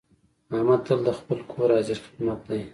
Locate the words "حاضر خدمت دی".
1.75-2.61